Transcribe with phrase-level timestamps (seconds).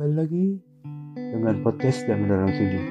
[0.00, 0.46] Kembali lagi
[1.12, 2.82] dengan podcast dan Dalam Sunyi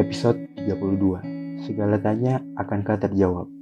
[0.00, 3.52] Episode 32 Segala tanya akankah terjawab?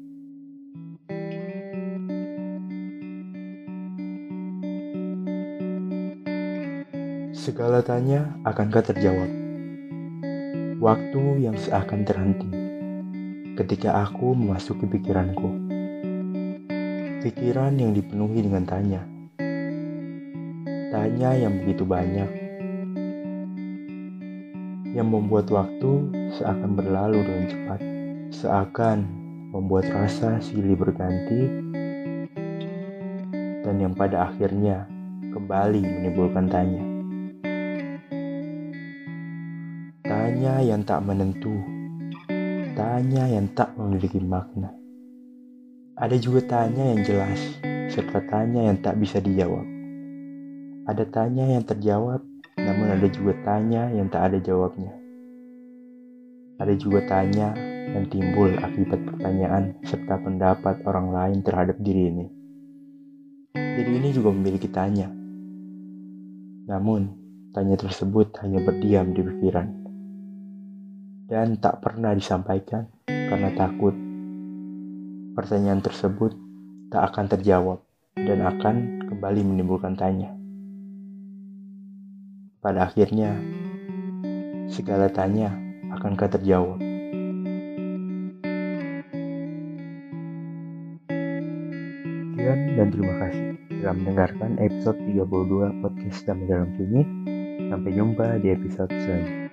[7.35, 9.35] Segala tanya akankah terjawab?
[10.79, 12.51] Waktu yang seakan terhenti
[13.59, 15.51] Ketika aku memasuki pikiranku.
[17.19, 19.03] Pikiran yang dipenuhi dengan tanya.
[20.95, 22.46] Tanya yang begitu banyak
[24.93, 25.93] yang membuat waktu
[26.37, 27.81] seakan berlalu dengan cepat,
[28.31, 28.99] seakan
[29.51, 31.49] membuat rasa silih berganti,
[33.67, 34.87] dan yang pada akhirnya
[35.33, 36.85] kembali menimbulkan tanya.
[40.07, 41.57] Tanya yang tak menentu,
[42.79, 44.71] tanya yang tak memiliki makna.
[45.97, 47.41] Ada juga tanya yang jelas,
[47.89, 49.65] serta tanya yang tak bisa dijawab.
[50.87, 52.21] Ada tanya yang terjawab,
[52.67, 54.91] namun ada juga tanya yang tak ada jawabnya.
[56.59, 57.55] Ada juga tanya
[57.95, 62.27] yang timbul akibat pertanyaan serta pendapat orang lain terhadap diri ini.
[63.55, 65.07] Diri ini juga memiliki tanya.
[66.67, 67.15] Namun,
[67.55, 69.69] tanya tersebut hanya berdiam di pikiran.
[71.31, 73.95] Dan tak pernah disampaikan karena takut.
[75.39, 76.35] Pertanyaan tersebut
[76.91, 77.79] tak akan terjawab
[78.17, 80.36] dan akan kembali menimbulkan tanya.
[82.61, 83.37] Pada akhirnya,
[84.73, 85.53] segala tanya
[85.93, 86.81] akankah terjawab.
[92.37, 93.47] Sekian dan terima kasih
[93.81, 97.03] telah mendengarkan episode 32 podcast Damai Dalam Sunyi.
[97.67, 99.46] Sampai jumpa di episode selanjutnya.